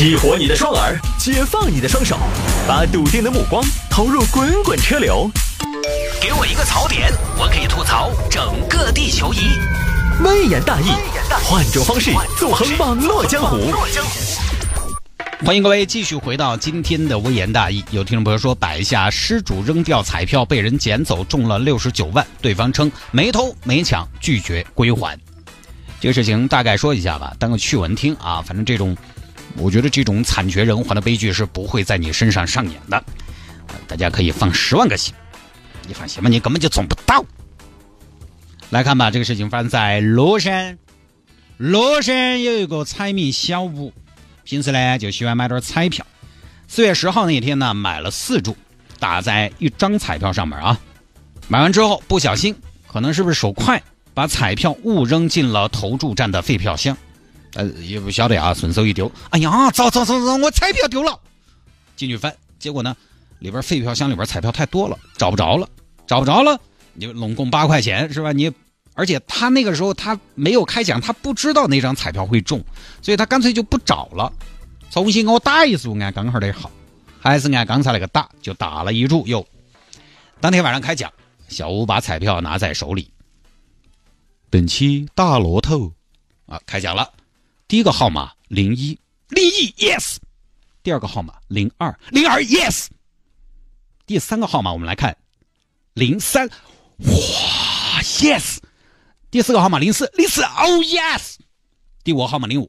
[0.00, 2.16] 激活你的双耳，解放你的双手，
[2.66, 5.30] 把笃定的目光投入滚滚车流。
[6.22, 9.40] 给我一个槽点，我可以吐槽整个地球仪。
[10.24, 10.86] 微言大义，
[11.44, 13.74] 换种方式纵横网络江湖。
[15.44, 17.84] 欢迎各位继续回到今天的微言大义。
[17.90, 25.20] 有听众朋友说，摆下失主扔掉彩票被人捡走，中了六十九万，对方称没偷没抢，拒绝归还。
[26.00, 28.40] 这个事情大概说一下吧，当个趣闻听啊。
[28.40, 28.96] 反正这种，
[29.56, 33.02] 我觉得这种惨绝人寰的悲剧是不会在你身上上演的，
[33.86, 35.12] 大家可以放十万个心。
[35.86, 37.24] 你放心吧，你根本就中不到。
[38.70, 40.78] 来看吧，这个事情发生在乐山。
[41.58, 43.92] 乐山有一个彩民小吴。
[44.44, 46.06] 平时呢就喜欢买点彩票。
[46.68, 48.56] 四月十号那天呢，买了四注，
[48.98, 50.80] 打在一张彩票上面啊。
[51.48, 52.54] 买完之后不小心，
[52.86, 53.82] 可能是不是手快，
[54.14, 56.96] 把彩票误扔进了投注站的废票箱。
[57.54, 61.18] 呃，也不晓得啊，顺手一丢，哎呀，糟糟糟糟，我彩票丢了。
[61.96, 62.96] 进去翻，结果呢，
[63.38, 65.68] 里边废票箱里边彩票太多了，找不着了，
[66.06, 66.58] 找不着了。
[66.94, 68.32] 你拢共八块钱是吧？
[68.32, 68.52] 你。
[68.94, 72.62] 而且他那个时候他没有开奖，他不知道那张彩票会中，
[73.00, 74.30] 所以他干脆就不找了，
[74.90, 76.70] 重新给我打一注，按刚好的号，
[77.18, 79.26] 还是按刚才那个打，就打了一注。
[79.26, 79.46] 又
[80.38, 81.10] 当天晚上开奖，
[81.48, 83.10] 小吴把彩票拿在手里，
[84.50, 85.90] 本期大罗透
[86.46, 87.08] 啊，开奖了，
[87.70, 90.16] 第一个号码零一零一 yes，
[90.82, 92.88] 第二个号码零二零二 yes，
[94.06, 95.16] 第三个号码我们来看
[95.94, 98.58] 零三，哇 yes。
[99.30, 101.36] 第四个号码零四零四，Oh yes！
[102.02, 102.68] 第五个号码零五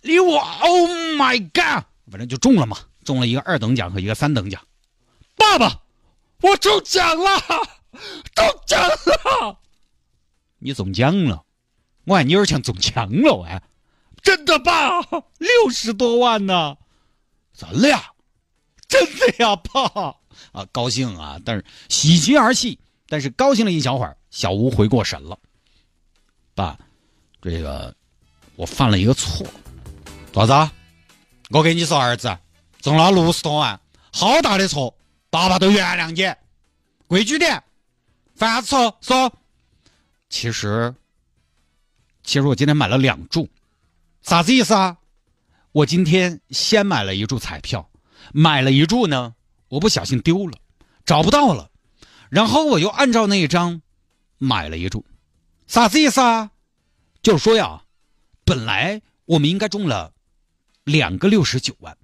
[0.00, 1.84] 零五，Oh my god！
[2.10, 4.66] 反正就中了嘛，中了一个二等奖和一个三等奖。
[5.36, 5.82] 爸爸，
[6.40, 7.38] 我中奖了，
[8.34, 9.58] 中奖了！
[10.58, 11.44] 你中奖了？
[12.04, 13.62] 我看你有点像中枪了哎！
[14.22, 15.00] 真的爸，
[15.38, 16.76] 六十多万呢！
[17.52, 18.12] 真的呀？
[18.88, 20.16] 真的呀，爸！
[20.52, 21.38] 啊，高兴啊！
[21.44, 22.78] 但是喜极而泣，
[23.08, 25.38] 但是高兴了一小会儿，小吴回过神了。
[26.54, 26.78] 爸，
[27.40, 27.94] 这个
[28.56, 29.46] 我犯了一个错，
[30.32, 30.72] 咋子？
[31.50, 32.38] 我跟你说，儿子
[32.80, 33.78] 中了六十多万，
[34.12, 34.94] 好大的错，
[35.30, 36.34] 爸爸都原谅你。
[37.06, 37.62] 规矩点，
[38.34, 39.32] 犯啥错说。
[40.30, 40.94] 其实，
[42.24, 43.48] 其实我今天买了两注，
[44.22, 44.98] 啥子意思啊？
[45.72, 47.90] 我今天先买了一注彩票，
[48.32, 49.34] 买了一注呢，
[49.68, 50.58] 我不小心丢了，
[51.04, 51.70] 找不到了，
[52.28, 53.82] 然后我又按照那一张
[54.38, 55.04] 买了一注。
[55.66, 56.50] 啥子意思啊？
[57.22, 57.82] 就是说呀，
[58.44, 60.12] 本来我们应该中了
[60.84, 61.96] 两个六十九万，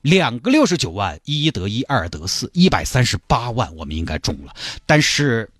[0.00, 4.54] 两个六十九万，一得一，二得四，一百三十八万，我们应该中了。
[4.86, 5.50] 但是，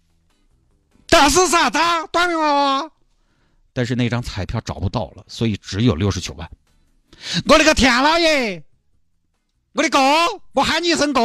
[1.09, 1.79] 但是啥子？
[2.11, 2.91] 短命娃娃？
[3.73, 6.51] 但是那张彩票找不到了，所以只有六十九万。
[7.49, 8.63] 我的个天老爷！
[9.73, 9.99] 我的哥，
[10.53, 11.23] 我喊你一声哥，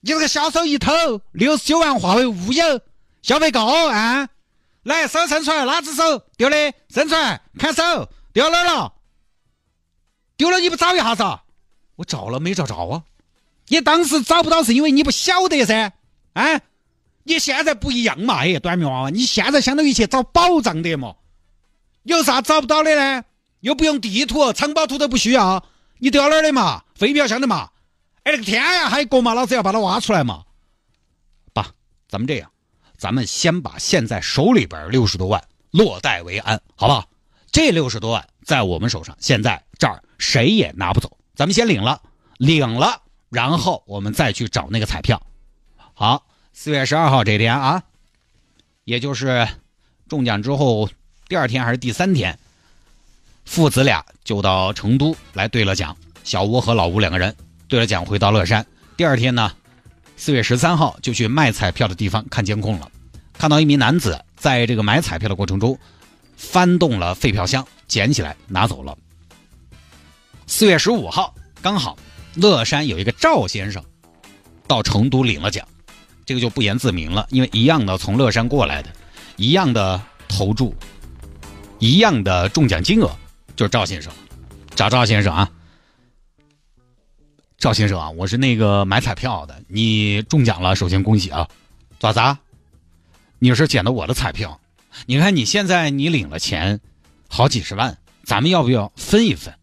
[0.00, 0.92] 你这个小手一偷，
[1.32, 2.80] 六十九万化为乌有，
[3.22, 4.28] 消费高啊！
[4.82, 6.56] 来，手伸出来，哪只手丢的？
[6.88, 8.92] 伸出来，看手，丢哪儿了？
[10.36, 11.22] 丢了你不找一下子？
[11.96, 13.04] 我找了没找着啊？
[13.68, 15.92] 你当时找不到是因为你不晓得噻？
[16.32, 16.60] 啊？
[17.22, 18.38] 你现在不一样嘛？
[18.38, 21.14] 哎，短命娃娃，你现在相当于去找宝藏的嘛？
[22.02, 23.24] 有啥找不到的呢？
[23.60, 25.64] 又不用地图、藏宝图都不需要，
[25.98, 26.84] 你丢哪儿的嘛？
[26.94, 27.70] 废票箱的嘛？
[28.22, 29.34] 哎，那个天呀，还过嘛？
[29.34, 30.44] 老子要把它挖出来嘛？
[31.52, 31.66] 爸，
[32.08, 32.50] 咱们这样。
[32.96, 37.08] 咱们先把现在手里边六十多万落袋为安，好不好？
[37.50, 41.16] 这六十多万在我们手上，现在这儿谁也拿不走。
[41.34, 42.02] 咱们先领了，
[42.36, 45.22] 领了，然后我们再去找那个彩票。
[45.94, 47.82] 好，四月十二号这天啊，
[48.84, 49.48] 也就是
[50.08, 50.88] 中奖之后
[51.30, 52.36] 第二天还是第三天，
[53.44, 55.96] 父子俩就到成都来兑了奖。
[56.24, 57.36] 小吴和老吴两个人
[57.68, 58.66] 兑了奖，回到乐山。
[58.96, 59.52] 第二天呢？
[60.16, 62.90] 四月十三号就去卖彩票的地方看监控了，
[63.38, 65.78] 看到一名男子在这个买彩票的过程中
[66.36, 68.98] 翻动了废票箱，捡起来拿走了。
[70.48, 71.96] 四月十五号刚好
[72.34, 73.80] 乐山有一个赵先生
[74.66, 75.64] 到成都领了奖，
[76.26, 78.90] 这个就不言自明了，因为一样的从乐山过来的，
[79.36, 80.74] 一样的投注，
[81.80, 83.10] 一样的中奖金额，
[83.56, 84.12] 就是赵先生，
[84.76, 85.50] 找赵先生啊。
[87.56, 91.48] 赵先生啊，我是那个买彩票的，你中奖了，首先恭喜啊！
[91.98, 92.38] 咋子？
[93.38, 94.60] 你是捡的我的彩票？
[95.06, 96.80] 你看你现在你领了钱，
[97.28, 99.54] 好几十万，咱们要不要分一分？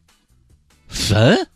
[0.87, 1.49] 分？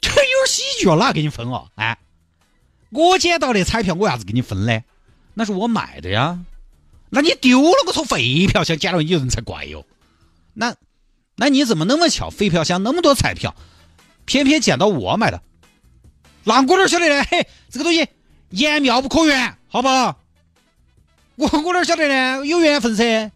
[0.00, 1.68] 这有点喜剧，哪给你分哦？
[1.74, 1.98] 哎，
[2.88, 4.84] 我捡到的彩票，我啥子给你分嘞？
[5.34, 6.38] 那是我买的呀。
[7.14, 9.84] 那你丢了个从废票箱，捡了一人才怪哟。
[10.54, 10.74] 那。
[11.34, 12.28] 那你怎么那么巧？
[12.28, 13.56] 废票箱那么多彩票，
[14.26, 15.42] 偏偏捡到我买的，
[16.44, 17.24] 那我哪晓得呢？
[17.24, 18.06] 嘿，这个东西
[18.50, 20.20] 言妙不可言，好不好？
[21.36, 22.46] 我我哪晓得呢？
[22.46, 23.32] 有缘分噻。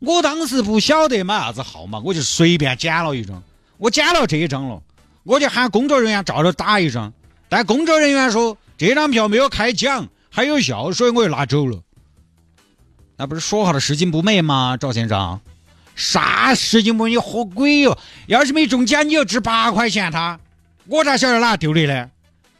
[0.00, 3.40] 我当时不晓得买啥子号码，我就随便捡了一张。
[3.78, 4.82] 我捡了这一张了，
[5.22, 7.12] 我就喊工作人员照着打一张。
[7.48, 11.80] 但工作人员说这张票没有开奖，还有效，所以我就拿走了。
[13.20, 15.40] 那不是说好的拾金不昧吗，赵先生？
[15.94, 17.10] 啥拾金不昧？
[17.10, 17.98] 你喝鬼哟！
[18.28, 20.40] 要是没中奖，你要值八块钱，他
[20.86, 22.08] 我咋晓得哪丢的呢？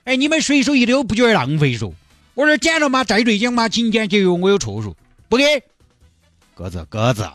[0.04, 1.94] 哎，你们随手一丢，不觉得浪费嗦？
[2.34, 4.94] 我这捡了嘛，再兑奖嘛，勤俭节约，我有错说
[5.30, 5.44] 不给。
[6.54, 7.26] 鸽子，鸽子，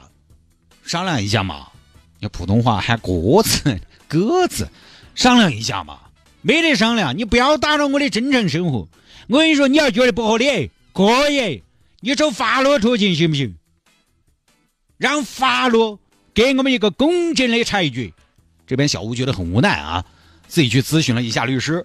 [0.83, 1.65] 商量一下嘛。
[2.19, 4.69] 用普通话喊鸽子，鸽子，
[5.15, 5.97] 商量一下嘛。
[6.43, 8.87] 没得商量，你不要打扰我的正常生活。
[9.29, 11.63] 我跟你说，你要觉得不合理，可以，
[12.05, 13.55] 你走法律途径行不行？
[14.95, 15.97] 让法律
[16.35, 18.13] 给我们一个公正的裁决。
[18.67, 20.05] 这边小吴觉得很无奈啊，
[20.47, 21.83] 自己去咨询了一下律师。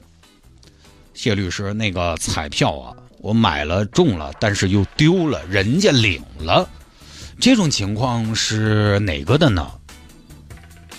[1.14, 6.68] 谢律师，那个彩票啊，我买了中了，但是又丢了，人家领了。
[7.40, 9.72] 这种情况是哪个的呢？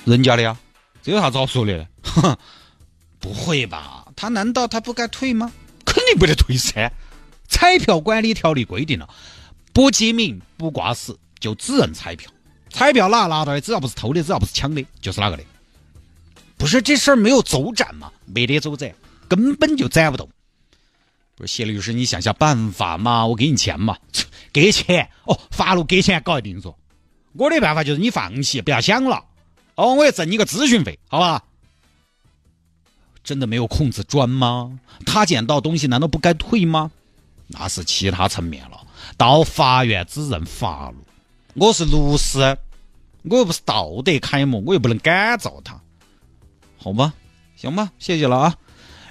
[0.03, 0.57] 人家的呀，
[1.03, 1.87] 这有啥子好说的？
[2.01, 2.35] 哼，
[3.19, 4.07] 不会吧？
[4.15, 5.51] 他难道他不该退吗？
[5.85, 6.91] 肯定不得退噻！
[7.61, 9.07] 彩票管理条例规定了，
[9.71, 12.31] 不记名不挂失就只认彩票。
[12.71, 15.43] 彩票哪拿到的，只要不是偷的，只要不是抢的，就是哪个的。
[16.57, 18.11] 不是这事儿没有走展吗？
[18.25, 18.91] 没得走展，
[19.27, 20.27] 根本就展不动。
[21.35, 23.27] 不是谢律师，你想想办法嘛？
[23.27, 23.95] 我给你钱嘛。
[24.51, 26.75] 给钱哦，法律给钱搞一定说。
[27.33, 29.23] 我的办法就是你放弃，不要想了。
[29.75, 31.43] 哦，我要挣你个咨询费，好吧？
[33.23, 34.79] 真的没有空子钻吗？
[35.05, 36.89] 他捡到东西难道不该退吗？
[37.51, 38.79] 那是其他层面了。
[39.17, 40.97] 到法院只认法律。
[41.53, 42.57] 我是律师，
[43.23, 45.79] 我又不是道德楷模，我又不能改造他。
[46.77, 47.13] 好吧，
[47.55, 48.55] 行吧，谢谢了啊。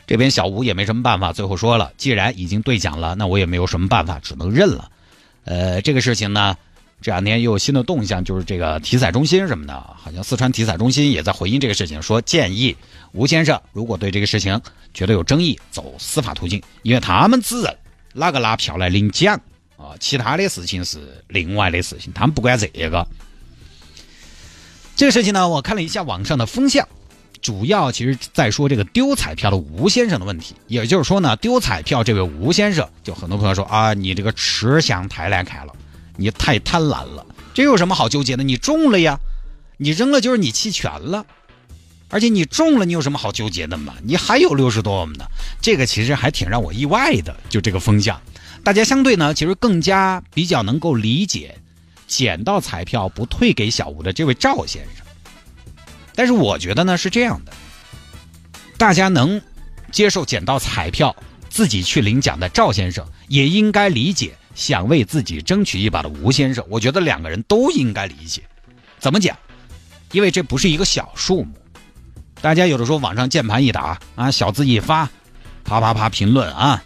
[0.07, 4.91] 这边小吴也没什么办法，最后说了，既然已经兑奖了，那我也没有什么办法，只能认了。
[5.45, 6.57] 呃，这个事情呢，
[7.01, 12.77] 这两天又有新的动向，就是这个体彩中心什么的，好像四川体彩中心也在回应这个事情，说建议
[13.13, 14.61] 吴先生如果对这个事情
[14.93, 17.77] 觉得有争议，走司法途径，因为他们只认
[18.15, 19.41] 哪个拿票来领奖
[19.77, 23.07] 啊，其他的事情是另外的事情，他们不管这个。
[24.97, 26.87] 这个事情呢，我看了一下网上的风向，
[27.41, 35.73] 主要其实在说这个丢彩票的吴先生的问题，也就是说呢，丢彩票这位吴先生，就很多朋友说啊，你这个吃相太难看了，
[36.17, 37.25] 你太贪婪了，
[37.55, 38.43] 这有什么好纠结的？
[38.43, 39.19] 你中了呀，
[39.79, 41.25] 你扔了就是你弃权了，
[42.11, 43.95] 而且你中了，你有什么好纠结的嘛？
[44.03, 45.25] 你还有六十多万呢，
[45.63, 48.21] 这个其实还挺让我意外的，就这个风向，
[48.65, 51.57] 大家相对呢，其实更加比较能够理解，
[52.09, 55.07] 捡到彩票不退给小吴的这位赵先生。
[56.15, 57.53] 但是我觉得呢是这样的，
[58.77, 59.41] 大家能
[59.93, 61.15] 接受捡到彩票
[61.49, 66.65] 自己去领奖的赵先生，也应该理解想为自己争取一把的吴先生。
[66.69, 68.43] 我觉得两个人都应该理解。
[68.99, 69.37] 怎么讲？
[70.11, 71.55] 因为这不是一个小数目。
[72.43, 75.09] 大家有的时候网上键盘一打啊，小字一发，
[75.63, 76.83] 啪啪啪评论啊，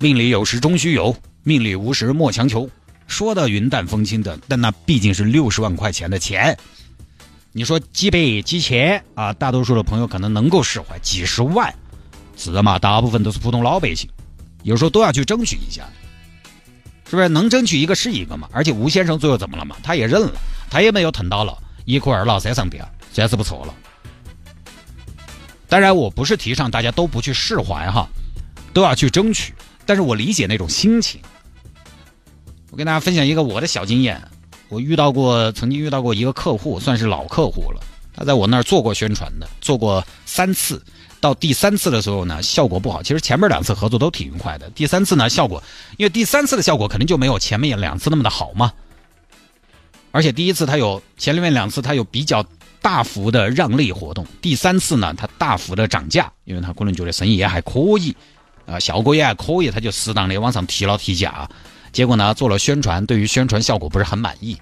[0.00, 2.68] 命里有时终须有，命里无时莫强求，
[3.06, 6.56] 说的云淡风轻的，但那毕竟是六十万块钱的钱。
[7.52, 11.74] 你说几百几千啊，大多数的朋友可能能够释怀，几十万，
[12.36, 12.78] 是嘛？
[12.78, 14.08] 大部分都是普通老百姓，
[14.62, 15.86] 有时候都要去争取一下，
[17.10, 17.28] 是不是？
[17.28, 18.48] 能争取一个是一个嘛？
[18.52, 19.76] 而且吴先生最后怎么了嘛？
[19.82, 20.32] 他也认了，
[20.70, 23.74] 他也没有疼到了，一哭二闹三上吊，算是不错了。
[25.68, 28.08] 当然，我不是提倡大家都不去释怀哈，
[28.72, 29.52] 都要去争取，
[29.84, 31.20] 但是我理解那种心情。
[32.70, 34.20] 我跟大家分享一个我的小经验。
[34.70, 37.80] 我遇到过，曾经遇到过一个客户，算是老客户了。
[38.12, 40.82] 他在我那儿做过宣传的，做过三次。
[41.20, 43.02] 到第三次的时候呢，效果不好。
[43.02, 45.62] 其实前面两次合作都挺愉快的，第三次呢，效果
[45.96, 48.72] 因为第三次的效果肯定就没有前面两次那么的好嘛。
[50.10, 52.44] 而且第一次他有前面两次他有比较
[52.80, 58.14] 大幅的让利活动，第三次呢，他大幅的涨价，因为他可能觉得生意也还可以，
[58.66, 61.48] 啊，效果也还可以，他就适当的往上提了提价。
[61.92, 64.56] 结果呢，做了宣传，对于宣传效果不是很满意，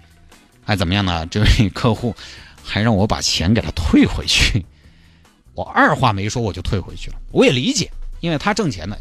[0.65, 1.27] 还怎么样呢？
[1.27, 2.15] 这位客户
[2.63, 4.65] 还让我把钱给他退回去，
[5.55, 7.17] 我二话没说我就退回去了。
[7.33, 8.97] 我也理解，因为他挣钱呢，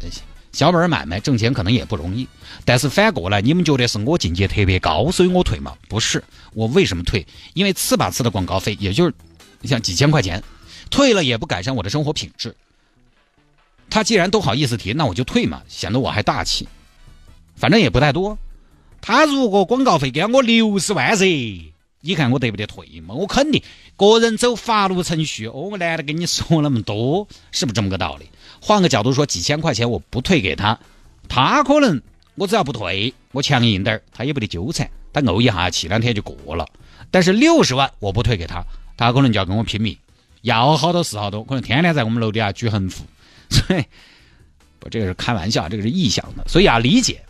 [0.56, 2.26] 小本买卖挣钱可能也不容易。
[2.64, 5.74] 但是反过来，你们觉得是我境界特别高，所以我退吗？
[5.86, 7.26] 不是，我为什么退？
[7.52, 9.12] 因为次把次的广告费，也就是
[9.64, 10.42] 像几千块钱，
[10.88, 12.56] 退了也不改善我的生活品质。
[13.90, 16.66] 他既然都好意思提，那我就退嘛，显得我还大气。
[17.54, 18.38] 反正也不太多，
[19.02, 21.26] 他如果广告费给我六十万噻，
[22.06, 23.14] 你看我得不得退嘛？
[23.14, 23.60] 我肯定
[23.96, 28.30] 个人走法律程序，哦，我懒得跟你说那么多，是不是这么个道理？
[28.60, 30.78] 换个角度说，几千块钱我不退给他，
[31.28, 32.00] 他可能
[32.36, 36.66] 我只要不退，我强硬点儿，他也不得纠缠，他怄一下气，两天就过了。
[37.10, 38.64] 但是六十万我不退给他，
[38.96, 39.98] 他可能就要跟我拼命，
[40.42, 43.04] 要好多是好多，可能天天在我们楼底下举横幅。
[43.50, 43.84] 所以，
[44.78, 47.22] 不，这个是开玩笑，这个是臆想的，所以啊，理解。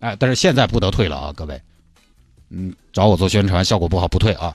[0.00, 1.60] 哎，但是现在不得退了啊，各位。
[2.50, 4.54] 嗯，找我做宣传，效果不好不退啊！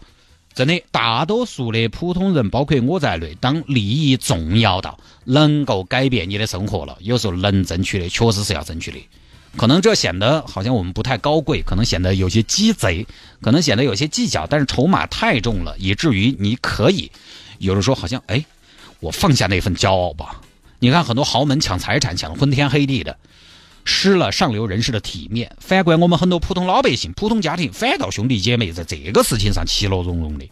[0.54, 8.98] 真的，大多数的普通人，包括我在内，当利益重要到能够改变你的生活了，有时候能争取的，确实是要争取的。
[9.56, 13.06] 可能这显得好像我们不太高贵，可能显得有些鸡贼，
[13.42, 17.12] 可能显得有些计较，但是筹码太重了，以至于你可以
[17.60, 18.46] 有的时候好像哎，
[19.00, 20.42] 我放下那份骄傲吧。
[20.80, 23.18] 你看很多豪门抢财产抢得昏天黑地的。
[23.84, 30.50] 失了上流人士的体面，反观我们很多普通老百姓、普通家庭，反倒兄弟姐妹在这个事情上其乐融融的，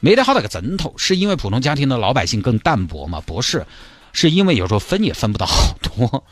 [0.00, 0.94] 没得好大个针头。
[0.96, 3.22] 是因为普通家庭的老百姓更淡薄吗？
[3.24, 3.66] 不是，
[4.12, 6.24] 是因为有时候分也分不到好多。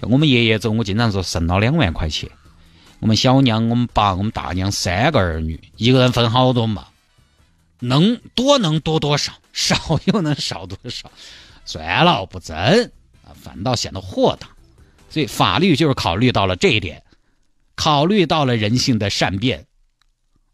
[0.00, 2.30] 像我们爷爷走，我经常说剩了两万块钱。
[2.98, 6.86] 我们小娘、我们爸、我们大娘三个儿女，一个人分好多嘛？
[7.78, 11.10] 能多能多多少，少又能少多少？
[11.64, 12.54] 算了，不争
[13.24, 14.48] 啊，反倒显得豁达。
[15.10, 17.02] 所以法律就是考虑到了这一点，
[17.74, 19.66] 考虑到了人性的善变，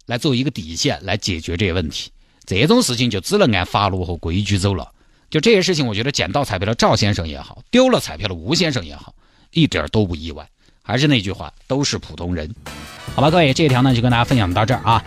[0.06, 2.10] 来做一个底线来解决这些问题。
[2.44, 4.92] 这种事情就只能按法律和规矩走了。
[5.28, 9.14] 就这些事情，我觉得捡到彩票的赵先生也好，丢了彩票的吴先生也好，
[9.50, 10.48] 一点都不意外。
[10.82, 12.54] 还是那句话，都是普通人。
[13.14, 15.04] 好吧，各位，这一条呢就跟大家分享到这儿啊。